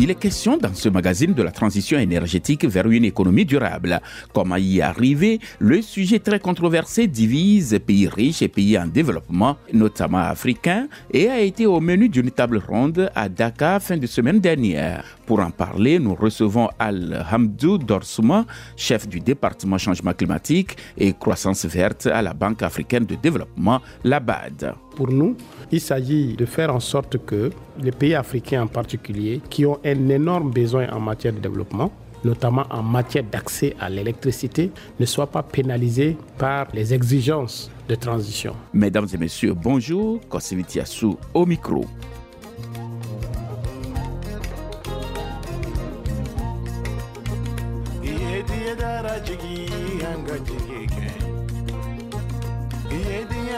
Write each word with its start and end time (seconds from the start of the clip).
Il 0.00 0.12
est 0.12 0.14
question 0.14 0.56
dans 0.56 0.72
ce 0.74 0.88
magazine 0.88 1.34
de 1.34 1.42
la 1.42 1.50
transition 1.50 1.98
énergétique 1.98 2.64
vers 2.64 2.86
une 2.86 3.04
économie 3.04 3.44
durable. 3.44 4.00
Comment 4.32 4.54
y 4.54 4.80
arriver? 4.80 5.40
Le 5.58 5.82
sujet 5.82 6.20
très 6.20 6.38
controversé 6.38 7.08
divise 7.08 7.76
pays 7.84 8.06
riches 8.06 8.40
et 8.42 8.46
pays 8.46 8.78
en 8.78 8.86
développement, 8.86 9.56
notamment 9.72 10.18
africains, 10.18 10.86
et 11.12 11.28
a 11.28 11.40
été 11.40 11.66
au 11.66 11.80
menu 11.80 12.08
d'une 12.08 12.30
table 12.30 12.62
ronde 12.64 13.10
à 13.12 13.28
Dakar 13.28 13.82
fin 13.82 13.96
de 13.96 14.06
semaine 14.06 14.38
dernière. 14.38 15.02
Pour 15.26 15.40
en 15.40 15.50
parler, 15.50 15.98
nous 15.98 16.14
recevons 16.14 16.68
Al 16.78 17.26
Hamdou 17.32 17.78
Dorsouma, 17.78 18.46
chef 18.76 19.08
du 19.08 19.18
département 19.18 19.78
changement 19.78 20.12
climatique 20.12 20.76
et 20.96 21.12
croissance 21.12 21.64
verte 21.64 22.06
à 22.06 22.22
la 22.22 22.34
Banque 22.34 22.62
africaine 22.62 23.04
de 23.04 23.16
développement, 23.16 23.82
la 24.04 24.20
BAD. 24.20 24.74
Pour 24.98 25.12
nous, 25.12 25.36
il 25.70 25.80
s'agit 25.80 26.34
de 26.34 26.44
faire 26.44 26.74
en 26.74 26.80
sorte 26.80 27.24
que 27.24 27.50
les 27.80 27.92
pays 27.92 28.16
africains 28.16 28.64
en 28.64 28.66
particulier, 28.66 29.40
qui 29.48 29.64
ont 29.64 29.78
un 29.84 30.08
énorme 30.08 30.50
besoin 30.50 30.88
en 30.90 30.98
matière 30.98 31.32
de 31.32 31.38
développement, 31.38 31.92
notamment 32.24 32.64
en 32.68 32.82
matière 32.82 33.22
d'accès 33.22 33.76
à 33.78 33.88
l'électricité, 33.88 34.72
ne 34.98 35.06
soient 35.06 35.28
pas 35.28 35.44
pénalisés 35.44 36.16
par 36.36 36.66
les 36.74 36.92
exigences 36.92 37.70
de 37.88 37.94
transition. 37.94 38.56
Mesdames 38.72 39.06
et 39.14 39.18
messieurs, 39.18 39.54
bonjour. 39.54 40.18
Kosivitiasu 40.28 41.14
au 41.32 41.46
micro. 41.46 41.84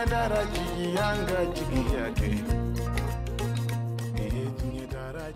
yanarangi 0.00 0.94
yanga 0.96 1.38
jigi 1.54 1.82
yake 1.96 2.28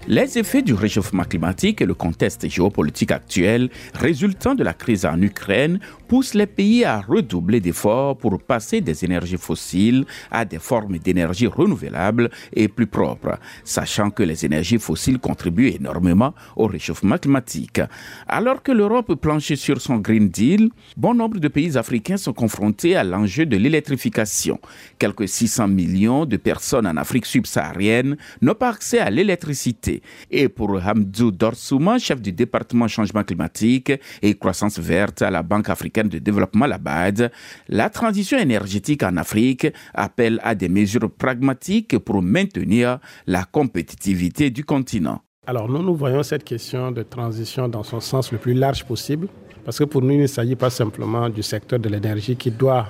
Les 0.06 0.36
effets 0.36 0.60
du 0.60 0.74
réchauffement 0.74 1.24
climatique 1.24 1.80
et 1.80 1.86
le 1.86 1.94
contexte 1.94 2.46
géopolitique 2.46 3.10
actuel 3.10 3.70
résultant 3.94 4.54
de 4.54 4.62
la 4.62 4.74
crise 4.74 5.06
en 5.06 5.18
Ukraine 5.22 5.80
poussent 6.08 6.34
les 6.34 6.46
pays 6.46 6.84
à 6.84 7.00
redoubler 7.00 7.58
d'efforts 7.58 8.18
pour 8.18 8.38
passer 8.42 8.82
des 8.82 9.02
énergies 9.06 9.38
fossiles 9.38 10.04
à 10.30 10.44
des 10.44 10.58
formes 10.58 10.98
d'énergie 10.98 11.46
renouvelables 11.46 12.28
et 12.52 12.68
plus 12.68 12.86
propres, 12.86 13.38
sachant 13.64 14.10
que 14.10 14.22
les 14.22 14.44
énergies 14.44 14.78
fossiles 14.78 15.18
contribuent 15.18 15.70
énormément 15.70 16.34
au 16.56 16.66
réchauffement 16.66 17.16
climatique. 17.16 17.80
Alors 18.28 18.62
que 18.62 18.72
l'Europe 18.72 19.14
planche 19.14 19.54
sur 19.54 19.80
son 19.80 19.96
Green 19.96 20.28
Deal, 20.28 20.68
bon 20.98 21.14
nombre 21.14 21.38
de 21.38 21.48
pays 21.48 21.78
africains 21.78 22.18
sont 22.18 22.34
confrontés 22.34 22.94
à 22.94 23.04
l'enjeu 23.04 23.46
de 23.46 23.56
l'électrification. 23.56 24.60
Quelques 24.98 25.30
600 25.30 25.68
millions 25.68 26.26
de 26.26 26.36
personnes 26.36 26.86
en 26.86 26.98
Afrique 26.98 27.24
subsaharienne 27.24 28.18
n'ont 28.42 28.54
pas 28.54 28.68
accès 28.68 28.98
à 28.98 29.08
l'électricité. 29.08 29.93
Et 30.30 30.48
pour 30.48 30.80
Hamdou 30.84 31.30
Dorsouma, 31.30 31.98
chef 31.98 32.20
du 32.20 32.32
département 32.32 32.88
changement 32.88 33.22
climatique 33.22 33.92
et 34.22 34.34
croissance 34.34 34.78
verte 34.78 35.22
à 35.22 35.30
la 35.30 35.42
Banque 35.42 35.68
africaine 35.68 36.08
de 36.08 36.18
développement, 36.18 36.66
la 36.66 36.78
BAD, 36.78 37.30
la 37.68 37.90
transition 37.90 38.38
énergétique 38.38 39.02
en 39.02 39.16
Afrique 39.16 39.66
appelle 39.92 40.40
à 40.42 40.54
des 40.54 40.68
mesures 40.68 41.10
pragmatiques 41.10 41.98
pour 41.98 42.22
maintenir 42.22 42.98
la 43.26 43.44
compétitivité 43.44 44.50
du 44.50 44.64
continent. 44.64 45.20
Alors 45.46 45.68
nous, 45.68 45.82
nous 45.82 45.94
voyons 45.94 46.22
cette 46.22 46.44
question 46.44 46.90
de 46.90 47.02
transition 47.02 47.68
dans 47.68 47.82
son 47.82 48.00
sens 48.00 48.32
le 48.32 48.38
plus 48.38 48.54
large 48.54 48.84
possible, 48.84 49.28
parce 49.64 49.78
que 49.78 49.84
pour 49.84 50.00
nous, 50.02 50.12
il 50.12 50.20
ne 50.22 50.26
s'agit 50.26 50.56
pas 50.56 50.70
simplement 50.70 51.28
du 51.28 51.42
secteur 51.42 51.78
de 51.78 51.88
l'énergie 51.88 52.36
qui 52.36 52.50
doit 52.50 52.86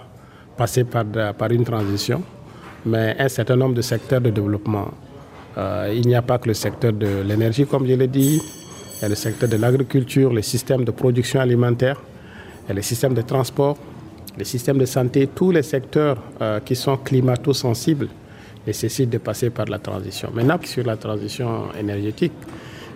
passer 0.57 0.85
par, 0.85 1.05
par 1.37 1.51
une 1.51 1.65
transition, 1.65 2.23
mais 2.87 3.17
un 3.19 3.29
certain 3.29 3.57
nombre 3.57 3.75
de 3.75 3.83
secteurs 3.83 4.21
de 4.21 4.31
développement. 4.31 4.93
Euh, 5.57 5.93
il 5.95 6.07
n'y 6.07 6.15
a 6.15 6.23
pas 6.23 6.39
que 6.39 6.49
le 6.49 6.55
secteur 6.55 6.93
de 6.93 7.23
l'énergie, 7.23 7.67
comme 7.67 7.87
je 7.87 7.95
l'ai 7.95 8.09
dit, 8.09 8.41
il 8.97 9.03
y 9.03 9.05
a 9.05 9.09
le 9.09 9.15
secteur 9.15 9.49
de 9.49 9.57
l'agriculture, 9.57 10.33
les 10.33 10.43
systèmes 10.43 10.85
de 10.85 10.91
production 10.91 11.41
alimentaire, 11.41 12.01
il 12.65 12.69
y 12.69 12.73
a 12.73 12.75
les 12.75 12.83
systèmes 12.83 13.15
de 13.15 13.23
transport, 13.23 13.77
les 14.37 14.45
systèmes 14.45 14.79
de 14.79 14.87
santé, 14.87 15.29
tous 15.33 15.53
les 15.53 15.63
secteurs 15.63 16.17
euh, 16.41 16.59
qui 16.61 16.75
sont 16.75 16.97
climato-sensibles 16.97 18.09
nécessitent 18.67 19.11
de 19.11 19.19
passer 19.19 19.51
par 19.51 19.67
la 19.67 19.79
transition. 19.79 20.31
Maintenant, 20.35 20.59
sur 20.65 20.85
la 20.85 20.97
transition 20.97 21.67
énergétique, 21.79 22.33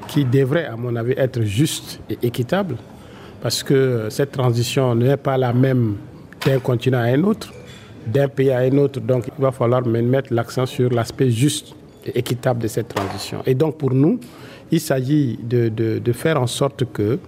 qui 0.08 0.24
devrait, 0.24 0.66
à 0.66 0.76
mon 0.76 0.96
avis, 0.96 1.12
être 1.16 1.42
juste 1.42 2.00
et 2.10 2.18
équitable, 2.22 2.76
parce 3.40 3.62
que 3.62 4.08
cette 4.10 4.32
transition 4.32 4.94
n'est 4.94 5.16
pas 5.16 5.36
la 5.36 5.52
même 5.52 5.96
d'un 6.44 6.58
continent 6.58 6.98
à 6.98 7.02
un 7.02 7.22
autre, 7.22 7.52
d'un 8.06 8.28
pays 8.28 8.50
à 8.50 8.58
un 8.58 8.78
autre. 8.78 9.00
Donc, 9.00 9.26
il 9.26 9.42
va 9.42 9.52
falloir 9.52 9.86
mettre 9.86 10.32
l'accent 10.32 10.66
sur 10.66 10.90
l'aspect 10.90 11.30
juste 11.30 11.74
équitable 12.14 12.62
de 12.62 12.68
cette 12.68 12.88
transition. 12.88 13.42
Et 13.46 13.54
donc, 13.54 13.78
pour 13.78 13.92
nous, 13.92 14.20
il 14.70 14.80
s'agit 14.80 15.38
de, 15.42 16.12
faire 16.12 16.40
en 16.40 16.46
sorte 16.46 16.84
que 16.92 17.18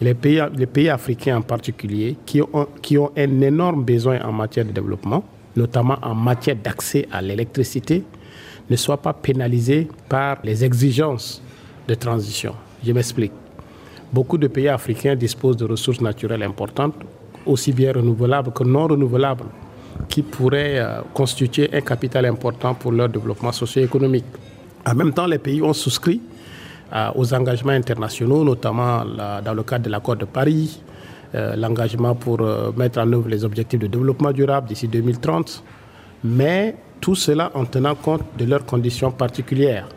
les 0.00 0.14
pays, 0.14 0.40
les 0.56 0.66
pays 0.66 0.88
africains 0.88 1.38
en 1.38 1.42
particulier, 1.42 2.16
qui 2.26 2.42
ont, 2.42 2.66
qui 2.80 2.98
ont 2.98 3.10
un 3.16 3.40
énorme 3.40 3.84
besoin 3.84 4.20
en 4.22 4.32
matière 4.32 4.64
de 4.64 4.72
développement, 4.72 5.24
notamment 5.56 5.98
en 6.02 6.14
matière 6.14 6.56
d'accès 6.56 7.06
à 7.12 7.22
l'électricité, 7.22 8.02
ne 8.68 8.76
soient 8.76 9.00
pas 9.00 9.12
pénalisés 9.12 9.88
par 10.08 10.38
les 10.42 10.64
exigences 10.64 11.42
de 11.86 11.94
transition. 11.94 12.54
Je 12.84 12.92
m'explique. 12.92 13.32
Beaucoup 14.12 14.38
de 14.38 14.46
pays 14.46 14.68
africains 14.68 15.16
disposent 15.16 15.56
de 15.56 15.64
ressources 15.64 16.00
naturelles 16.00 16.42
importantes, 16.42 16.94
aussi 17.46 17.72
bien 17.72 17.92
renouvelables 17.92 18.52
que 18.52 18.64
non 18.64 18.86
renouvelables, 18.86 19.44
qui 20.08 20.22
pourraient 20.22 20.78
euh, 20.78 21.00
constituer 21.14 21.70
un 21.72 21.80
capital 21.80 22.26
important 22.26 22.74
pour 22.74 22.92
leur 22.92 23.08
développement 23.08 23.52
socio-économique. 23.52 24.24
En 24.86 24.94
même 24.94 25.12
temps, 25.12 25.26
les 25.26 25.38
pays 25.38 25.62
ont 25.62 25.72
souscrit 25.72 26.20
euh, 26.92 27.08
aux 27.14 27.32
engagements 27.34 27.72
internationaux, 27.72 28.44
notamment 28.44 29.04
dans 29.44 29.54
le 29.54 29.62
cadre 29.62 29.84
de 29.84 29.90
l'accord 29.90 30.16
de 30.16 30.24
Paris, 30.24 30.82
euh, 31.34 31.56
l'engagement 31.56 32.14
pour 32.14 32.40
mettre 32.76 32.98
en 33.00 33.12
œuvre 33.12 33.28
les 33.28 33.44
objectifs 33.44 33.80
de 33.80 33.86
développement 33.86 34.32
durable 34.32 34.68
d'ici 34.68 34.88
2030, 34.88 35.62
mais 36.24 36.76
tout 37.00 37.14
cela 37.14 37.50
en 37.54 37.64
tenant 37.64 37.94
compte 37.94 38.22
de 38.38 38.44
leurs 38.44 38.64
conditions 38.64 39.10
particulières. 39.10 39.88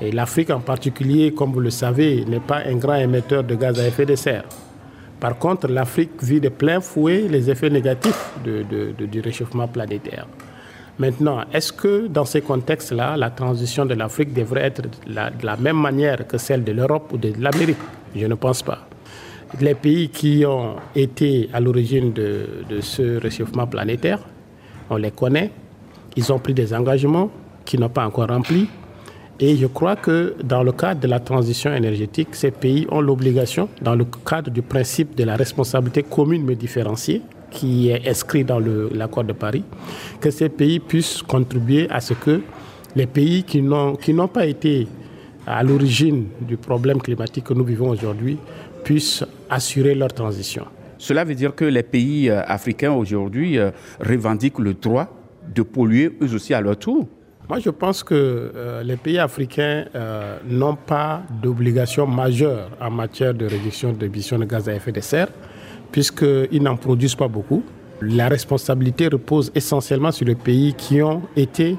Et 0.00 0.12
l'Afrique 0.12 0.50
en 0.50 0.60
particulier, 0.60 1.32
comme 1.32 1.52
vous 1.52 1.60
le 1.60 1.70
savez, 1.70 2.24
n'est 2.26 2.40
pas 2.40 2.58
un 2.66 2.76
grand 2.76 2.96
émetteur 2.96 3.42
de 3.42 3.54
gaz 3.54 3.80
à 3.80 3.86
effet 3.86 4.04
de 4.04 4.14
serre. 4.14 4.44
Par 5.20 5.38
contre, 5.38 5.68
l'Afrique 5.68 6.22
vit 6.22 6.40
de 6.40 6.48
plein 6.50 6.80
fouet 6.80 7.26
les 7.28 7.50
effets 7.50 7.70
négatifs 7.70 8.32
du 8.44 9.20
réchauffement 9.20 9.66
planétaire. 9.66 10.26
Maintenant, 10.98 11.44
est-ce 11.52 11.72
que 11.72 12.06
dans 12.06 12.24
ces 12.24 12.40
contextes-là, 12.40 13.16
la 13.16 13.30
transition 13.30 13.84
de 13.84 13.94
l'Afrique 13.94 14.32
devrait 14.32 14.62
être 14.62 14.82
de 14.82 14.88
la, 15.46 15.56
même 15.56 15.76
manière 15.76 16.26
que 16.26 16.38
celle 16.38 16.64
de 16.64 16.72
l'Europe 16.72 17.12
ou 17.12 17.18
de 17.18 17.32
l'Amérique? 17.38 17.76
Je 18.14 18.26
ne 18.26 18.34
pense 18.34 18.62
pas. 18.62 18.86
Les 19.60 19.74
pays 19.74 20.08
qui 20.08 20.44
ont 20.46 20.76
été 20.94 21.50
à 21.52 21.60
l'origine 21.60 22.12
de, 22.12 22.64
de 22.68 22.80
ce 22.80 23.18
réchauffement 23.20 23.66
planétaire, 23.66 24.20
on 24.88 24.96
les 24.96 25.10
connaît, 25.10 25.50
ils 26.16 26.32
ont 26.32 26.38
pris 26.38 26.54
des 26.54 26.72
engagements 26.72 27.30
qui 27.64 27.78
n'ont 27.78 27.90
pas 27.90 28.06
encore 28.06 28.28
remplis. 28.28 28.68
Et 29.38 29.56
je 29.56 29.66
crois 29.66 29.96
que 29.96 30.34
dans 30.42 30.62
le 30.62 30.72
cadre 30.72 31.00
de 31.00 31.08
la 31.08 31.20
transition 31.20 31.74
énergétique, 31.74 32.28
ces 32.32 32.50
pays 32.50 32.86
ont 32.90 33.02
l'obligation, 33.02 33.68
dans 33.82 33.94
le 33.94 34.06
cadre 34.24 34.50
du 34.50 34.62
principe 34.62 35.14
de 35.14 35.24
la 35.24 35.36
responsabilité 35.36 36.02
commune 36.02 36.42
mais 36.42 36.54
différenciée, 36.54 37.20
qui 37.50 37.90
est 37.90 38.08
inscrit 38.08 38.44
dans 38.44 38.58
l'accord 38.92 39.24
de 39.24 39.34
Paris, 39.34 39.62
que 40.20 40.30
ces 40.30 40.48
pays 40.48 40.80
puissent 40.80 41.22
contribuer 41.22 41.86
à 41.90 42.00
ce 42.00 42.14
que 42.14 42.40
les 42.94 43.06
pays 43.06 43.44
qui 43.44 43.60
n'ont 43.60 44.28
pas 44.28 44.46
été 44.46 44.88
à 45.46 45.62
l'origine 45.62 46.28
du 46.40 46.56
problème 46.56 47.00
climatique 47.00 47.44
que 47.44 47.54
nous 47.54 47.64
vivons 47.64 47.90
aujourd'hui 47.90 48.38
puissent 48.84 49.22
assurer 49.50 49.94
leur 49.94 50.12
transition. 50.12 50.64
Cela 50.96 51.24
veut 51.24 51.34
dire 51.34 51.54
que 51.54 51.66
les 51.66 51.82
pays 51.82 52.30
africains 52.30 52.92
aujourd'hui 52.92 53.58
revendiquent 54.00 54.60
le 54.60 54.72
droit 54.72 55.08
de 55.54 55.62
polluer 55.62 56.16
eux 56.22 56.34
aussi 56.34 56.54
à 56.54 56.60
leur 56.62 56.78
tour 56.78 57.06
moi, 57.48 57.60
je 57.60 57.70
pense 57.70 58.02
que 58.02 58.14
euh, 58.14 58.82
les 58.82 58.96
pays 58.96 59.18
africains 59.18 59.84
euh, 59.94 60.38
n'ont 60.48 60.74
pas 60.74 61.22
d'obligation 61.30 62.04
majeure 62.04 62.70
en 62.80 62.90
matière 62.90 63.34
de 63.34 63.46
réduction 63.46 63.92
d'émissions 63.92 64.38
de 64.38 64.44
gaz 64.46 64.68
à 64.68 64.74
effet 64.74 64.90
de 64.90 65.00
serre, 65.00 65.28
puisqu'ils 65.92 66.62
n'en 66.62 66.76
produisent 66.76 67.14
pas 67.14 67.28
beaucoup. 67.28 67.62
La 68.02 68.28
responsabilité 68.28 69.06
repose 69.06 69.52
essentiellement 69.54 70.10
sur 70.10 70.26
les 70.26 70.34
pays 70.34 70.74
qui 70.74 71.00
ont 71.00 71.22
été 71.36 71.76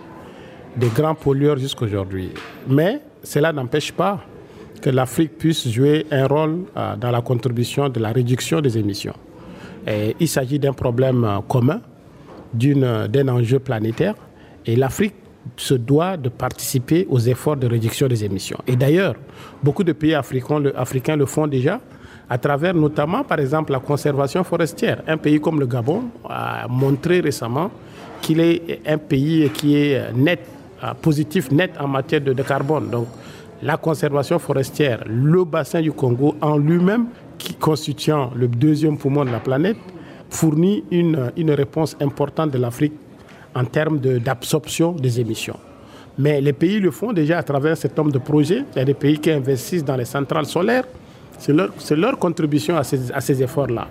des 0.77 0.87
grands 0.87 1.15
pollueurs 1.15 1.57
jusqu'aujourd'hui. 1.57 2.31
Mais 2.69 3.01
cela 3.21 3.51
n'empêche 3.51 3.91
pas 3.91 4.21
que 4.81 4.89
l'Afrique 4.89 5.37
puisse 5.37 5.67
jouer 5.67 6.05
un 6.11 6.27
rôle 6.27 6.59
euh, 6.77 6.95
dans 6.95 7.11
la 7.11 7.21
contribution 7.21 7.89
de 7.89 7.99
la 7.99 8.13
réduction 8.13 8.61
des 8.61 8.77
émissions. 8.77 9.15
Il 10.19 10.27
s'agit 10.27 10.59
d'un 10.59 10.73
problème 10.73 11.25
commun, 11.47 11.79
d'un 12.53 13.27
enjeu 13.29 13.59
planétaire, 13.59 14.15
et 14.65 14.75
l'Afrique 14.75 15.13
se 15.55 15.73
doit 15.75 16.17
de 16.17 16.29
participer 16.29 17.05
aux 17.09 17.19
efforts 17.19 17.57
de 17.57 17.67
réduction 17.67 18.07
des 18.07 18.23
émissions. 18.23 18.57
Et 18.67 18.75
d'ailleurs, 18.75 19.15
beaucoup 19.63 19.83
de 19.83 19.93
pays 19.93 20.13
africains 20.13 21.15
le, 21.15 21.25
font 21.25 21.47
déjà 21.47 21.79
à 22.29 22.37
travers 22.37 22.73
notamment, 22.73 23.23
par 23.23 23.39
exemple, 23.39 23.71
la 23.71 23.79
conservation 23.79 24.43
forestière. 24.43 25.01
Un 25.07 25.17
pays 25.17 25.39
comme 25.39 25.59
le 25.59 25.65
Gabon 25.65 26.03
a 26.29 26.67
montré 26.67 27.21
récemment 27.21 27.71
qu'il 28.21 28.39
est 28.39 28.81
un 28.85 28.97
pays 28.97 29.49
qui 29.51 29.75
est 29.75 30.11
net, 30.13 30.41
positif 31.01 31.51
net 31.51 31.71
en 31.79 31.87
matière 31.87 32.21
de, 32.21 32.33
carbone. 32.43 32.89
Donc, 32.89 33.07
la 33.61 33.77
conservation 33.77 34.39
forestière, 34.39 35.03
le 35.07 35.43
bassin 35.45 35.81
du 35.81 35.91
Congo 35.91 36.35
en 36.41 36.57
lui-même, 36.57 37.07
qui 37.37 37.53
constituant 37.53 38.31
le 38.35 38.47
deuxième 38.47 38.97
poumon 38.97 39.23
de 39.23 39.31
la 39.31 39.39
planète, 39.39 39.77
fournit 40.29 40.83
une 40.91 41.51
réponse 41.51 41.95
importante 42.01 42.51
de 42.51 42.57
l'Afrique 42.57 42.93
en 43.55 43.65
termes 43.65 43.99
d'absorption 43.99 44.91
des 44.91 45.19
émissions. 45.19 45.57
Mais 46.17 46.41
les 46.41 46.53
pays 46.53 46.79
le 46.79 46.91
font 46.91 47.13
déjà 47.13 47.37
à 47.37 47.43
travers 47.43 47.77
cet 47.77 47.95
nombre 47.97 48.11
de 48.11 48.17
projets. 48.17 48.63
Il 48.75 48.79
y 48.79 48.81
a 48.81 48.85
des 48.85 48.93
pays 48.93 49.19
qui 49.19 49.29
investissent 49.31 49.85
dans 49.85 49.95
les 49.95 50.05
centrales 50.05 50.47
solaires. 50.47 50.85
C'est 51.37 51.95
leur, 51.95 52.17
contribution 52.17 52.75
à 52.75 52.83
ces, 52.83 53.11
à 53.11 53.21
ces 53.21 53.43
efforts-là. 53.43 53.87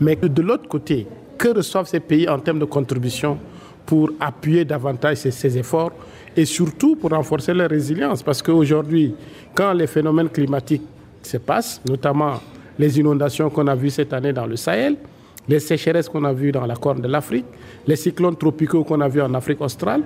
Mais 0.00 0.16
de 0.16 0.42
l'autre 0.42 0.68
côté, 0.68 1.06
que 1.36 1.48
reçoivent 1.48 1.86
ces 1.86 2.00
pays 2.00 2.28
en 2.28 2.40
termes 2.40 2.58
de 2.58 2.64
contribution 2.64 3.38
pour 3.86 4.10
appuyer 4.18 4.64
davantage 4.64 5.18
ces, 5.18 5.30
ces 5.30 5.56
efforts 5.56 5.92
et 6.36 6.44
surtout 6.44 6.96
pour 6.96 7.10
renforcer 7.10 7.54
leur 7.54 7.70
résilience? 7.70 8.24
Parce 8.24 8.42
qu'aujourd'hui, 8.42 9.14
quand 9.54 9.72
les 9.72 9.86
phénomènes 9.86 10.28
climatiques 10.28 10.82
se 11.22 11.36
passent, 11.36 11.80
notamment 11.88 12.40
les 12.78 12.98
inondations 12.98 13.48
qu'on 13.50 13.66
a 13.68 13.74
vues 13.76 13.90
cette 13.90 14.12
année 14.12 14.32
dans 14.32 14.46
le 14.46 14.56
Sahel, 14.56 14.96
les 15.48 15.60
sécheresses 15.60 16.08
qu'on 16.08 16.24
a 16.24 16.32
vues 16.32 16.52
dans 16.52 16.66
la 16.66 16.76
Corne 16.76 17.00
de 17.00 17.08
l'Afrique, 17.08 17.46
les 17.86 17.96
cyclones 17.96 18.36
tropicaux 18.36 18.84
qu'on 18.84 19.00
a 19.00 19.08
vus 19.08 19.22
en 19.22 19.32
Afrique 19.34 19.60
australe, 19.60 20.02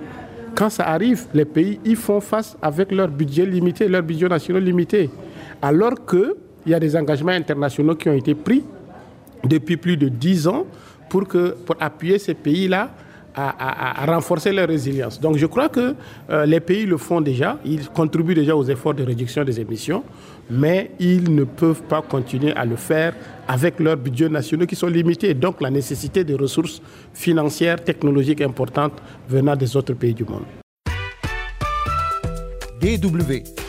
quand 0.54 0.70
ça 0.70 0.88
arrive, 0.88 1.26
les 1.34 1.44
pays 1.44 1.80
y 1.84 1.94
font 1.94 2.20
face 2.20 2.56
avec 2.60 2.92
leur 2.92 3.08
budget 3.08 3.46
limité, 3.46 3.88
leur 3.88 4.02
budget 4.02 4.28
national 4.28 4.62
limité. 4.62 5.10
Alors 5.60 5.94
qu'il 6.06 6.34
y 6.66 6.74
a 6.74 6.80
des 6.80 6.94
engagements 6.96 7.32
internationaux 7.32 7.94
qui 7.94 8.08
ont 8.08 8.14
été 8.14 8.34
pris 8.34 8.62
depuis 9.44 9.76
plus 9.76 9.96
de 9.96 10.08
dix 10.08 10.46
ans 10.46 10.66
pour, 11.08 11.26
que, 11.26 11.56
pour 11.64 11.76
appuyer 11.80 12.18
ces 12.18 12.34
pays-là 12.34 12.90
à, 13.34 14.06
renforcer 14.06 14.52
leur 14.52 14.68
résilience. 14.68 15.20
Donc 15.20 15.36
je 15.36 15.46
crois 15.46 15.68
que 15.68 15.94
euh, 16.30 16.46
les 16.46 16.60
pays 16.60 16.86
le 16.86 16.96
font 16.96 17.20
déjà, 17.20 17.58
ils 17.64 17.88
contribuent 17.88 18.34
déjà 18.34 18.56
aux 18.56 18.64
efforts 18.64 18.94
de 18.94 19.02
réduction 19.02 19.44
des 19.44 19.60
émissions, 19.60 20.02
mais 20.50 20.90
ils 20.98 21.34
ne 21.34 21.44
peuvent 21.44 21.82
pas 21.82 22.02
continuer 22.02 22.52
à 22.52 22.64
le 22.64 22.76
faire 22.76 23.14
avec 23.48 23.80
leurs 23.80 23.96
budgets 23.96 24.28
nationaux 24.28 24.66
qui 24.66 24.76
sont 24.76 24.88
limités. 24.88 25.34
Donc 25.34 25.60
la 25.60 25.70
nécessité 25.70 26.24
de 26.24 26.34
ressources 26.34 26.82
financières, 27.14 27.82
technologiques 27.82 28.40
importantes 28.40 29.02
venant 29.28 29.56
des 29.56 29.76
autres 29.76 29.94
pays 29.94 30.14
du 30.14 30.24
monde. 30.24 30.44
DW 32.80 33.61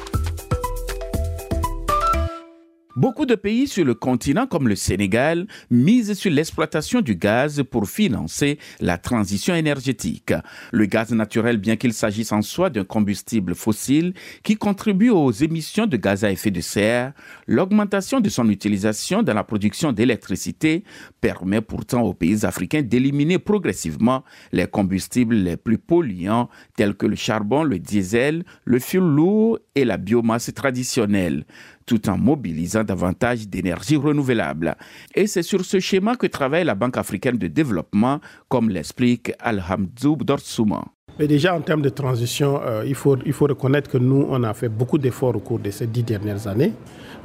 Beaucoup 2.96 3.26
de 3.26 3.34
pays 3.34 3.68
sur 3.68 3.84
le 3.86 3.96
continent, 3.96 4.46
comme 4.46 4.68
le 4.68 4.76
Sénégal, 4.76 5.48
misent 5.72 6.14
sur 6.14 6.30
l'exploitation 6.30 7.02
du 7.02 7.16
gaz 7.16 7.64
pour 7.64 7.90
financer 7.90 8.60
la 8.82 9.00
transition 9.00 9.56
énergétique. 9.56 10.32
Le 10.72 10.86
gaz 10.86 11.12
naturel, 11.12 11.58
bien 11.58 11.76
qu'il 11.76 11.94
s'agisse 11.94 12.32
en 12.32 12.44
soi 12.44 12.70
d'un 12.70 12.84
combustible 12.84 13.56
fossile 13.56 14.14
qui 14.44 14.58
contribue 14.58 15.10
aux 15.10 15.32
émissions 15.32 15.88
de 15.88 15.98
gaz 15.98 16.24
à 16.24 16.30
effet 16.30 16.52
de 16.52 16.62
serre, 16.62 17.14
l'augmentation 17.48 18.20
de 18.20 18.30
son 18.30 18.48
utilisation 18.48 19.24
dans 19.24 19.34
la 19.34 19.44
production 19.44 19.92
d'électricité 19.92 20.84
permet 21.20 21.62
pourtant 21.62 22.04
aux 22.04 22.14
pays 22.14 22.46
africains 22.46 22.84
d'éliminer 22.84 23.40
progressivement 23.40 24.24
les 24.52 24.68
combustibles 24.68 25.34
les 25.34 25.58
plus 25.58 25.80
polluants 25.80 26.48
tels 26.76 26.94
que 26.94 27.08
le 27.08 27.16
charbon, 27.16 27.64
le 27.64 27.80
diesel, 27.80 28.44
le 28.66 28.78
fioul 28.78 29.16
lourd 29.16 29.58
et 29.74 29.84
la 29.84 29.98
biomasse 29.98 30.54
traditionnelle 30.54 31.48
tout 31.86 32.10
en 32.10 32.18
mobilisant 32.18 32.84
davantage 32.84 33.48
d'énergie 33.48 33.96
renouvelable. 33.96 34.76
Et 35.16 35.28
c'est 35.28 35.44
sur 35.44 35.64
ce 35.66 35.80
schéma 35.80 36.16
que 36.16 36.28
travaille 36.28 36.64
la 36.64 36.76
Banque 36.76 36.98
africaine 36.98 37.38
de 37.38 37.48
développement, 37.48 38.20
comme 38.50 38.70
l'explique 38.70 39.32
Alhamdou 39.40 40.18
Dorsouma. 40.18 40.84
Mais 41.20 41.28
déjà 41.28 41.56
en 41.56 41.62
termes 41.62 41.82
de 41.82 41.90
transition, 41.90 42.60
euh, 42.64 42.84
il, 42.88 42.96
faut, 42.96 43.18
il 43.26 43.34
faut 43.34 43.46
reconnaître 43.46 43.90
que 43.90 43.98
nous, 43.98 44.26
on 44.30 44.44
a 44.44 44.54
fait 44.54 44.70
beaucoup 44.70 44.98
d'efforts 44.98 45.36
au 45.36 45.40
cours 45.40 45.60
de 45.60 45.70
ces 45.70 45.86
dix 45.86 46.04
dernières 46.04 46.48
années. 46.48 46.74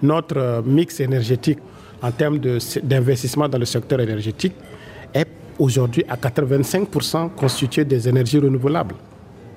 Notre 0.02 0.36
euh, 0.36 0.62
mix 0.62 1.00
énergétique 1.00 1.58
en 2.02 2.12
termes 2.12 2.38
d'investissement 2.38 3.48
dans 3.48 3.58
le 3.58 3.64
secteur 3.64 4.00
énergétique 4.00 4.54
est 5.14 5.28
aujourd'hui 5.58 6.04
à 6.08 6.16
85% 6.16 7.30
constitué 7.34 7.84
des 7.84 8.08
énergies 8.08 8.38
renouvelables. 8.38 8.94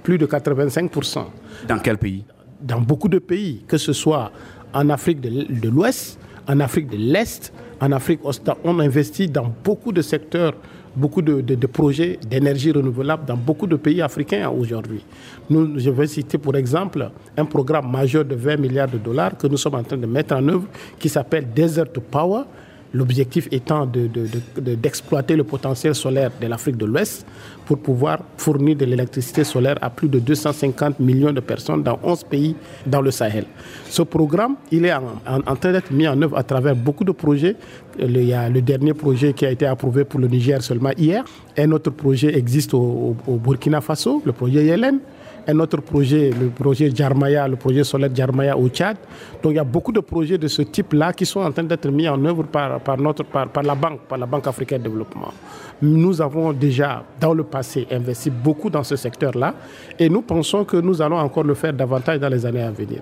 Plus 0.02 0.18
de 0.18 0.26
85%. 0.26 1.26
Dans 1.68 1.80
quel 1.80 1.98
pays? 1.98 2.24
Dans 2.60 2.80
beaucoup 2.80 3.10
de 3.10 3.20
pays, 3.20 3.64
que 3.68 3.78
ce 3.78 3.94
soit 3.94 4.32
en 4.74 4.90
Afrique 4.90 5.22
de 5.22 5.70
l'Ouest, 5.70 6.20
en 6.48 6.60
Afrique 6.60 6.90
de 6.90 6.98
l'Est, 6.98 7.54
en 7.80 7.92
Afrique. 7.92 8.20
On 8.64 8.80
investit 8.80 9.28
dans 9.28 9.52
beaucoup 9.64 9.92
de 9.92 10.02
secteurs, 10.02 10.54
beaucoup 10.96 11.22
de, 11.22 11.66
projets 11.68 12.20
d'énergie 12.30 12.72
renouvelable 12.72 13.26
dans 13.26 13.38
beaucoup 13.38 13.68
de 13.68 13.76
pays 13.76 14.02
africains 14.02 14.50
aujourd'hui. 14.50 15.04
Nous, 15.50 15.80
je 15.80 15.90
vais 15.90 16.08
citer 16.08 16.38
pour 16.38 16.56
exemple 16.56 17.10
un 17.38 17.46
programme 17.46 17.90
majeur 17.92 18.26
de 18.26 18.36
20 18.36 18.58
milliards 18.58 18.90
de 18.90 18.98
dollars 18.98 19.38
que 19.38 19.48
nous 19.48 19.58
sommes 19.58 19.76
en 19.76 19.84
train 19.84 19.98
de 19.98 20.06
mettre 20.06 20.36
en 20.36 20.48
œuvre 20.48 20.66
qui 21.00 21.10
s'appelle 21.10 21.48
Desert 21.54 21.92
Power. 22.10 22.44
L'objectif 22.94 23.48
étant 23.52 23.86
d'exploiter 23.86 25.34
de, 25.34 25.38
de, 25.38 25.44
le 25.44 25.48
potentiel 25.48 25.96
solaire 25.96 26.30
de 26.42 26.48
l'Afrique 26.48 26.76
de 26.76 26.86
l'Ouest 26.86 27.26
pour 27.66 27.78
pouvoir 27.80 28.20
fournir 28.36 28.76
de 28.76 28.84
l'électricité 28.84 29.46
solaire 29.46 29.78
à 29.82 29.90
plus 29.90 30.10
de 30.10 30.20
250 30.20 31.00
millions 31.00 31.32
de 31.32 31.40
personnes 31.40 31.84
dans 31.84 31.98
11 32.04 32.26
pays 32.26 32.56
dans 32.86 33.02
le 33.02 33.12
Sahel. 33.12 33.46
Ce 33.90 34.02
programme, 34.02 34.56
il 34.72 34.86
est 34.86 34.94
en, 34.94 35.56
train 35.56 35.72
d'être 35.72 35.92
mis 35.92 36.06
en 36.08 36.22
œuvre 36.22 36.38
à 36.38 36.44
travers 36.44 36.76
beaucoup 36.76 37.06
de 37.06 37.14
projets. 37.14 37.56
Il 37.98 38.22
y 38.26 38.34
a 38.34 38.50
le 38.50 38.62
dernier 38.62 38.94
projet 38.94 39.32
qui 39.32 39.46
a 39.46 39.52
été 39.52 39.66
approuvé 39.66 40.04
pour 40.04 40.20
le 40.20 40.28
Niger 40.28 40.62
seulement 40.62 40.92
hier. 40.98 41.24
Un 41.58 41.72
autre 41.72 41.92
projet 41.92 42.38
existe 42.38 42.74
au, 42.74 43.16
au, 43.26 43.36
Burkina 43.38 43.80
Faso, 43.80 44.22
le 44.26 44.34
projet 44.34 44.66
Yellen 44.66 45.00
un 45.48 45.60
autre 45.60 45.82
projet, 45.82 46.32
le 46.32 46.50
projet 46.50 46.90
Djarmaya, 46.94 47.48
le 47.48 47.56
projet 47.56 47.84
solaire 47.84 48.14
Djarmaya 48.14 48.58
au 48.58 48.70
Tchad. 48.70 48.98
Donc 49.42 49.54
il 49.54 49.56
y 49.56 49.60
a 49.60 49.64
beaucoup 49.64 49.92
de 49.92 50.00
projets 50.00 50.38
de 50.38 50.48
ce 50.48 50.62
type-là 50.62 51.14
qui 51.14 51.26
sont 51.26 51.42
en 51.42 51.52
train 51.52 51.64
d'être 51.64 51.90
mis 51.90 52.08
en 52.08 52.24
œuvre 52.26 52.44
par, 52.44 52.80
par, 52.82 52.98
notre, 52.98 53.24
par, 53.24 53.48
par 53.50 53.64
la 53.64 53.76
banque, 53.76 54.02
par 54.02 54.18
la 54.18 54.26
Banque 54.26 54.48
africaine 54.48 54.82
de 54.82 54.88
développement. 54.90 55.34
Nous 55.82 56.22
avons 56.22 56.54
déjà, 56.54 57.04
dans 57.20 57.34
le 57.34 57.44
passé, 57.44 57.88
investi 57.92 58.30
beaucoup 58.30 58.70
dans 58.70 58.84
ce 58.84 58.96
secteur-là 58.96 59.56
et 59.98 60.10
nous 60.10 60.22
pensons 60.22 60.64
que 60.64 60.78
nous 60.78 61.02
allons 61.02 61.18
encore 61.18 61.44
le 61.44 61.54
faire 61.54 61.74
davantage 61.74 62.20
dans 62.20 62.30
les 62.30 62.46
années 62.46 62.62
à 62.62 62.72
venir. 62.72 63.02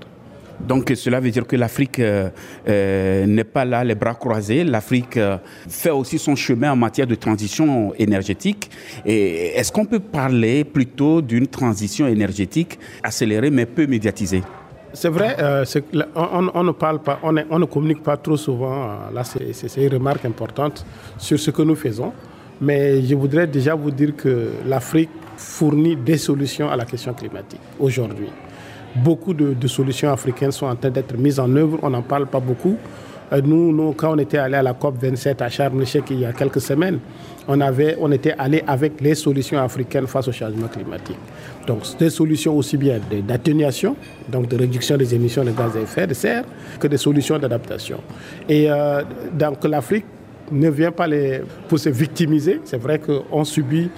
Donc 0.59 0.91
cela 0.95 1.19
veut 1.19 1.31
dire 1.31 1.47
que 1.47 1.55
l'Afrique 1.55 1.99
euh, 1.99 2.29
euh, 2.67 3.25
n'est 3.25 3.43
pas 3.43 3.65
là 3.65 3.83
les 3.83 3.95
bras 3.95 4.13
croisés. 4.13 4.63
L'Afrique 4.63 5.17
euh, 5.17 5.37
fait 5.67 5.89
aussi 5.89 6.19
son 6.19 6.35
chemin 6.35 6.71
en 6.71 6.75
matière 6.75 7.07
de 7.07 7.15
transition 7.15 7.93
énergétique. 7.97 8.69
Et 9.05 9.57
est-ce 9.57 9.71
qu'on 9.71 9.85
peut 9.85 9.99
parler 9.99 10.63
plutôt 10.63 11.21
d'une 11.21 11.47
transition 11.47 12.07
énergétique 12.07 12.77
accélérée 13.03 13.49
mais 13.49 13.65
peu 13.65 13.87
médiatisée? 13.87 14.43
C'est 14.91 15.09
vrai, 15.09 15.37
on, 16.15 16.63
ne 16.63 16.71
parle 16.71 16.99
pas, 16.99 17.19
on, 17.21 17.35
on, 17.51 17.59
ne 17.59 17.65
communique 17.65 18.01
pas 18.01 18.17
trop 18.17 18.37
souvent. 18.37 18.97
Là, 19.13 19.23
c'est 19.23 19.77
une 19.77 19.93
remarque 19.93 20.25
importante 20.25 20.83
sur 21.19 21.39
ce 21.39 21.51
que 21.51 21.61
nous 21.61 21.75
faisons. 21.75 22.11
Mais 22.59 23.01
je 23.03 23.13
voudrais 23.13 23.45
déjà 23.45 23.75
vous 23.75 23.91
dire 23.91 24.15
que 24.15 24.49
l'Afrique 24.65 25.11
fournit 25.37 25.95
des 25.95 26.17
solutions 26.17 26.69
à 26.69 26.75
la 26.75 26.85
question 26.85 27.13
climatique 27.13 27.61
aujourd'hui. 27.79 28.29
Beaucoup 28.95 29.33
de, 29.33 29.67
solutions 29.67 30.11
africaines 30.11 30.51
sont 30.51 30.65
en 30.65 30.75
train 30.75 30.89
d'être 30.89 31.15
mises 31.17 31.39
en 31.39 31.53
œuvre, 31.55 31.79
on 31.83 31.89
n'en 31.89 32.01
parle 32.01 32.25
pas 32.25 32.39
beaucoup. 32.39 32.77
Nous, 33.43 33.71
nous, 33.71 33.93
quand 33.93 34.15
on 34.15 34.17
était 34.17 34.39
allé 34.39 34.55
à 34.55 34.63
la 34.63 34.73
COP 34.73 34.95
27 34.99 35.39
à 35.43 35.49
Sharm 35.49 35.83
il 36.09 36.19
y 36.19 36.25
a 36.25 36.33
quelques 36.33 36.61
semaines, 36.61 36.97
on, 37.47 37.61
avait, 37.61 37.95
on 37.99 38.11
était 38.11 38.33
allé 38.37 38.63
avec 38.65 38.99
les 39.01 39.13
solutions 39.13 39.59
africaines 39.59 40.07
face 40.07 40.27
au 40.27 40.31
changement 40.31 40.67
climatique. 40.67 41.17
Donc, 41.67 41.83
des 41.99 42.09
solutions 42.09 42.57
aussi 42.57 42.77
bien 42.77 42.99
d'atténuation, 43.27 43.95
donc 44.27 44.47
de 44.47 44.57
réduction 44.57 44.97
des 44.97 45.13
émissions 45.13 45.43
de 45.43 45.51
gaz 45.51 45.77
à 45.77 45.81
effet 45.81 46.07
de 46.07 46.15
serre, 46.15 46.43
que 46.79 46.87
des 46.87 46.97
solutions 46.97 47.37
d'adaptation. 47.37 47.99
Et 48.47 48.71
euh, 48.71 49.03
donc, 49.33 49.63
l'Afrique 49.65 50.05
ne 50.51 50.69
vient 50.69 50.91
pas 50.91 51.05
les, 51.05 51.41
pour 51.67 51.77
se 51.77 51.89
victimiser. 51.89 52.61
C'est 52.65 52.81
vrai 52.81 52.99
qu'on 52.99 53.43
subit 53.43 53.89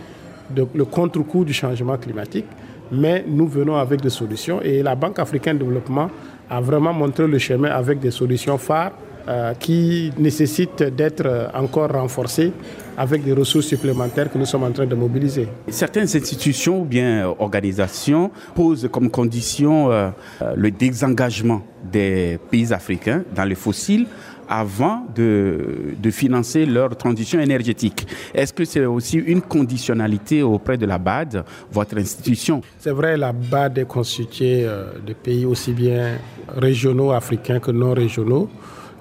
le 0.54 0.86
contre-coup 0.86 1.46
du 1.46 1.54
changement 1.54 1.98
climatique, 1.98 2.46
mais 2.92 3.24
nous 3.28 3.48
venons 3.48 3.76
avec 3.76 4.02
des 4.02 4.10
solutions. 4.10 4.62
Et 4.62 4.84
la 4.84 4.96
Banque 4.96 5.20
africaine 5.20 5.58
de 5.58 5.64
développement 5.64 6.10
a 6.50 6.60
vraiment 6.62 6.94
montré 6.94 7.28
le 7.28 7.38
chemin 7.40 7.70
avec 7.70 8.00
des 8.00 8.12
solutions 8.12 8.58
phares 8.58 8.92
euh, 9.28 9.54
qui 9.54 10.12
nécessitent 10.18 10.84
d'être 10.84 11.50
encore 11.54 11.92
renforcées 11.92 12.52
avec 12.98 13.24
des 13.24 13.34
ressources 13.34 13.68
supplémentaires 13.68 14.32
que 14.32 14.38
nous 14.38 14.46
sommes 14.46 14.64
en 14.64 14.72
train 14.72 14.86
de 14.86 14.96
mobiliser. 14.96 15.48
Certaines 15.70 16.04
institutions 16.16 16.82
ou 16.82 16.86
bien 16.86 17.34
organisations 17.40 18.32
posent 18.54 18.88
comme 18.92 19.10
condition 19.10 19.92
euh, 19.92 20.10
le 20.56 20.72
désengagement 20.72 21.62
des 21.92 22.38
pays 22.50 22.72
africains 22.74 23.24
dans 23.36 23.46
les 23.46 23.56
fossiles 23.56 24.08
avant 24.48 25.06
de, 25.16 25.96
de 25.98 26.12
financer 26.12 26.66
leur 26.66 26.96
transition 26.98 27.40
énergétique. 27.40 28.06
Est-ce 28.34 28.52
que 28.52 28.66
c'est 28.66 28.86
aussi 28.86 29.18
une 29.18 29.42
conditionnalité 29.42 30.44
auprès 30.44 30.78
de 30.78 30.86
la 30.86 30.98
BAD, 30.98 31.46
votre 31.72 31.98
institution? 31.98 32.62
C'est 32.78 32.92
vrai, 32.92 33.16
la 33.16 33.32
BAD 33.32 33.78
est 33.78 33.86
constituée 33.86 34.66
euh, 34.66 34.92
de 35.08 35.14
pays 35.14 35.46
aussi 35.46 35.72
bien 35.72 36.18
régionaux 36.50 37.12
africains 37.12 37.60
que 37.60 37.72
non 37.72 37.94
régionaux. 37.94 38.50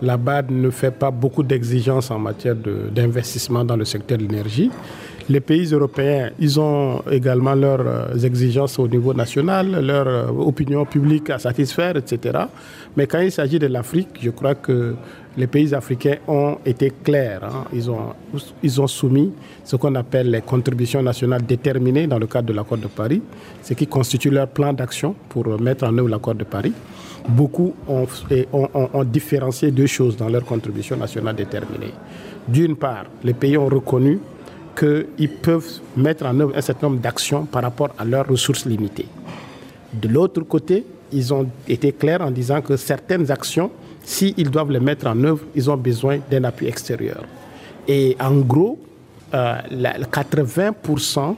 La 0.02 0.16
BAD 0.16 0.50
ne 0.50 0.70
fait 0.70 0.90
pas 0.90 1.10
beaucoup 1.10 1.42
d'exigences 1.42 2.10
en 2.10 2.18
matière 2.18 2.56
d'investissement 2.56 3.64
dans 3.64 3.76
le 3.76 3.84
secteur 3.84 4.16
de 4.18 4.22
l'énergie. 4.22 4.70
Les 5.28 5.40
pays 5.40 5.66
européens, 5.72 6.30
ils 6.40 6.58
ont 6.58 7.02
également 7.08 7.54
leurs 7.54 7.86
euh, 7.86 8.14
exigences 8.24 8.78
au 8.80 8.88
niveau 8.88 9.14
national, 9.14 9.84
leur 9.84 10.08
euh, 10.08 10.26
opinion 10.28 10.84
publique 10.84 11.30
à 11.30 11.38
satisfaire, 11.38 11.96
etc. 11.96 12.36
Mais 12.96 13.06
quand 13.06 13.20
il 13.20 13.30
s'agit 13.30 13.58
de 13.60 13.68
l'Afrique, 13.68 14.08
je 14.20 14.30
crois 14.30 14.56
que 14.56 14.96
les 15.36 15.46
pays 15.46 15.72
africains 15.72 16.16
ont 16.26 16.56
été 16.66 16.90
clairs. 17.04 17.44
Hein. 17.44 17.64
Ils, 17.72 17.88
ont, 17.88 18.14
ils 18.62 18.80
ont 18.80 18.88
soumis 18.88 19.32
ce 19.62 19.76
qu'on 19.76 19.94
appelle 19.94 20.30
les 20.32 20.40
contributions 20.40 21.02
nationales 21.02 21.42
déterminées 21.46 22.08
dans 22.08 22.18
le 22.18 22.26
cadre 22.26 22.48
de 22.48 22.52
l'accord 22.52 22.78
de 22.78 22.88
Paris, 22.88 23.22
ce 23.62 23.74
qui 23.74 23.86
constitue 23.86 24.30
leur 24.30 24.48
plan 24.48 24.72
d'action 24.72 25.14
pour 25.28 25.60
mettre 25.60 25.84
en 25.84 25.96
œuvre 25.96 26.08
l'accord 26.08 26.34
de 26.34 26.44
Paris. 26.44 26.72
Beaucoup 27.28 27.74
ont, 27.86 29.04
différencié 29.04 29.70
deux 29.70 29.86
choses 29.86 30.16
dans 30.16 30.28
leurs 30.28 30.44
contributions 30.44 30.96
nationales 30.96 31.36
déterminées. 31.36 31.92
D'une 32.48 32.76
part, 32.76 33.04
les 33.22 33.34
pays 33.34 33.56
ont 33.56 33.66
reconnu 33.68 34.18
qu'ils 34.76 35.28
peuvent 35.42 35.80
mettre 35.96 36.24
en 36.26 36.38
œuvre 36.40 36.56
un 36.56 36.60
certain 36.60 36.88
nombre 36.88 37.00
d'actions 37.00 37.44
par 37.44 37.62
rapport 37.62 37.90
à 37.98 38.04
leurs 38.04 38.26
ressources 38.26 38.64
limitées. 38.64 39.06
De 39.92 40.08
l'autre 40.08 40.40
côté, 40.42 40.84
ils 41.12 41.34
ont 41.34 41.46
été 41.68 41.92
clairs 41.92 42.22
en 42.22 42.30
disant 42.30 42.62
que 42.62 42.76
certaines 42.76 43.30
actions, 43.30 43.70
s'ils 44.02 44.50
doivent 44.50 44.70
les 44.70 44.80
mettre 44.80 45.06
en 45.06 45.22
œuvre, 45.24 45.44
ils 45.54 45.70
ont 45.70 45.76
besoin 45.76 46.18
d'un 46.30 46.44
appui 46.44 46.66
extérieur. 46.66 47.24
Et 47.86 48.16
en 48.20 48.36
gros, 48.36 48.78
euh, 49.34 49.56
80% 50.10 51.36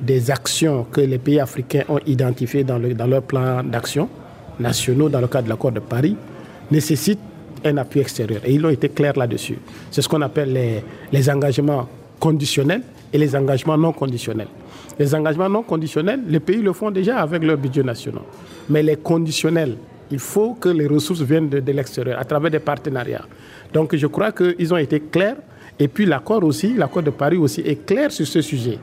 des 0.00 0.30
actions 0.30 0.84
que 0.90 1.00
les 1.00 1.18
pays 1.18 1.38
africains 1.38 1.84
ont 1.88 2.00
identifiées 2.06 2.64
dans, 2.64 2.78
dans 2.78 3.06
leur 3.06 3.22
plan 3.22 3.62
d'action 3.62 4.08
nationaux 4.60 5.08
dans 5.08 5.20
le 5.20 5.26
cadre 5.26 5.44
de 5.44 5.50
l'accord 5.50 5.72
de 5.72 5.80
Paris 5.80 6.16
nécessitent 6.70 7.20
un 7.64 7.76
appui 7.76 8.00
extérieur. 8.00 8.40
Et 8.44 8.52
ils 8.52 8.64
ont 8.64 8.70
été 8.70 8.88
clairs 8.88 9.16
là-dessus. 9.16 9.58
C'est 9.90 10.02
ce 10.02 10.08
qu'on 10.08 10.22
appelle 10.22 10.82
les, 11.12 11.30
engagements 11.30 11.88
conditionnels 12.18 12.82
et 13.12 13.18
les 13.18 13.36
engagements 13.36 13.78
non 13.78 13.92
conditionnels. 13.92 14.48
Les 14.98 15.14
engagements 15.14 15.48
non 15.48 15.62
conditionnels, 15.62 16.20
les 16.28 16.40
pays 16.40 16.60
le 16.60 16.72
font 16.72 16.90
déjà 16.90 17.18
avec 17.18 17.42
leur 17.42 17.56
budget 17.56 17.82
national. 17.82 18.22
Mais 18.68 18.82
les 18.82 18.96
conditionnels, 18.96 19.76
il 20.10 20.18
faut 20.18 20.54
que 20.54 20.68
les 20.68 20.86
ressources 20.86 21.22
viennent 21.22 21.48
de, 21.48 21.60
de 21.60 21.72
l'extérieur 21.72 22.18
à 22.18 22.24
travers 22.24 22.50
des 22.50 22.58
partenariats. 22.58 23.24
Donc 23.72 23.94
je 23.96 24.06
crois 24.06 24.32
qu'ils 24.32 24.72
ont 24.72 24.78
été 24.78 25.00
clairs. 25.00 25.36
Et 25.78 25.88
puis 25.88 26.04
l'accord 26.04 26.44
aussi, 26.44 26.74
l'accord 26.74 27.02
de 27.02 27.10
Paris 27.10 27.38
aussi 27.38 27.62
est 27.62 27.86
clair 27.86 28.12
sur 28.12 28.26
ce 28.26 28.42
sujet, 28.42 28.78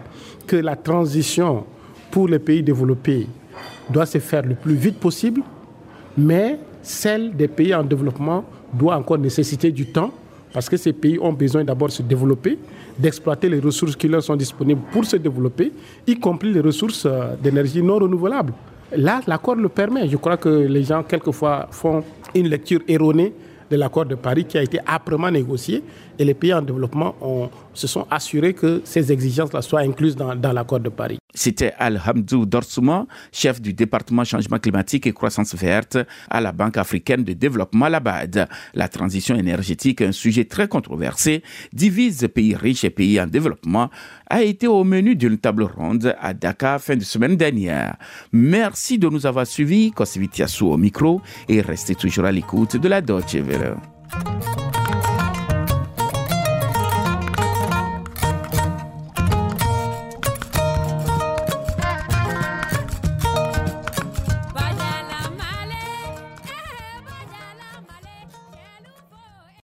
que 0.48 0.56
la 0.56 0.76
transition 0.76 1.66
pour 2.10 2.28
les 2.28 2.40
pays 2.40 2.64
développés 2.64 3.28
doit 3.90 4.08
se 4.08 4.18
faire 4.18 4.44
le 4.44 4.56
plus 4.56 4.74
vite 4.74 5.00
possible, 5.00 5.42
mais 6.20 6.60
celle 6.82 7.36
des 7.36 7.48
pays 7.48 7.74
en 7.74 7.84
développement 7.84 8.44
doit 8.74 8.96
encore 8.96 9.18
nécessiter 9.18 9.72
du 9.72 9.86
temps 9.86 10.12
parce 10.52 10.68
que 10.68 10.78
ces 10.78 10.94
pays 10.94 11.18
ont 11.20 11.32
besoin 11.34 11.64
d'abord 11.64 11.90
de 11.90 11.94
se 11.94 12.02
développer, 12.02 12.58
d'exploiter 12.98 13.50
les 13.50 13.60
ressources 13.60 13.96
qui 13.96 14.08
leur 14.08 14.24
sont 14.24 14.36
disponibles 14.36 14.82
pour 14.92 15.06
se 15.06 15.16
développer, 15.16 15.72
y 16.08 16.20
compris 16.20 16.52
les 16.52 16.60
ressources 16.60 17.06
euh, 17.06 17.36
d'énergie 17.42 17.84
non 17.84 17.98
renouvelables. 17.98 18.54
Là, 18.96 19.22
l'accord 19.28 19.56
le 19.56 19.70
permet. 19.70 20.10
Je 20.10 20.18
crois 20.18 20.38
que 20.38 20.50
les 20.50 20.84
gens, 20.84 21.04
quelquefois, 21.04 21.68
font 21.70 22.04
une 22.34 22.48
lecture 22.48 22.82
erronée 22.88 23.32
de 23.70 23.76
l'accord 23.76 24.06
de 24.06 24.16
Paris 24.16 24.46
qui 24.46 24.58
a 24.58 24.64
été 24.64 24.80
âprement 24.88 25.30
négocié 25.30 25.84
et 26.18 26.26
les 26.26 26.34
pays 26.34 26.54
en 26.54 26.64
développement 26.64 27.14
se 27.72 27.86
sont 27.86 28.08
assurés 28.10 28.56
que 28.56 28.82
ces 28.84 29.12
exigences-là 29.12 29.62
soient 29.62 29.82
incluses 29.82 30.16
dans 30.16 30.52
l'accord 30.52 30.80
de 30.80 30.90
Paris. 30.90 31.20
C'était 31.36 31.74
Al-Hamdou 31.78 32.48
Dorsouma, 32.48 33.06
chef 33.32 33.62
du 33.62 33.74
département 33.74 34.24
changement 34.24 34.58
climatique 34.58 35.06
et 35.06 35.14
croissance 35.14 35.54
verte 35.54 35.98
à 36.28 36.42
la 36.42 36.52
Banque 36.52 36.78
africaine 36.78 37.24
de 37.24 37.34
développement, 37.34 37.88
la 37.88 38.00
BAD. 38.00 38.48
La 38.74 38.88
transition 38.88 39.36
énergétique, 39.36 40.02
un 40.02 40.12
sujet 40.12 40.46
très 40.46 40.68
controversé, 40.68 41.44
divise 41.72 42.28
pays 42.34 42.56
riches 42.56 42.84
et 42.84 42.90
pays 42.90 43.22
en 43.22 43.28
développement, 43.28 43.92
a 44.28 44.42
été 44.42 44.66
au 44.66 44.84
menu 44.84 45.16
d'une 45.16 45.38
table 45.38 45.64
ronde 45.64 46.16
à 46.20 46.34
Dakar 46.34 46.82
fin 46.82 46.96
de 46.96 47.04
semaine 47.04 47.36
dernière. 47.36 47.98
Merci 48.32 48.98
de 48.98 49.08
nous 49.08 49.28
avoir 49.28 49.46
suivis, 49.46 49.92
Kosivitiassou 49.92 50.68
au 50.68 50.78
micro, 50.78 51.22
et 51.48 51.62
restez 51.62 51.94
toujours 51.94 52.26
à 52.26 52.32
l'écoute 52.32 52.76
de 52.76 52.88
la 52.88 53.02
Deutsche 53.02 53.36
Welle. 53.36 53.76